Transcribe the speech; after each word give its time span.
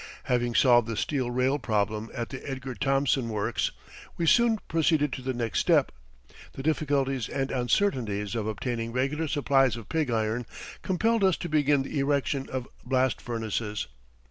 Having 0.23 0.55
solved 0.55 0.87
the 0.87 0.97
steel 0.97 1.29
rail 1.29 1.59
problem 1.59 2.09
at 2.15 2.29
the 2.29 2.41
Edgar 2.49 2.73
Thomson 2.73 3.29
Works, 3.29 3.69
we 4.17 4.25
soon 4.25 4.57
proceeded 4.67 5.13
to 5.13 5.21
the 5.21 5.31
next 5.31 5.59
step. 5.59 5.91
The 6.53 6.63
difficulties 6.63 7.29
and 7.29 7.51
uncertainties 7.51 8.33
of 8.33 8.47
obtaining 8.47 8.93
regular 8.93 9.27
supplies 9.27 9.77
of 9.77 9.89
pig 9.89 10.09
iron 10.09 10.47
compelled 10.81 11.23
us 11.23 11.37
to 11.37 11.49
begin 11.49 11.83
the 11.83 11.99
erection 11.99 12.49
of 12.49 12.67
blast 12.83 13.21
furnaces. 13.21 13.85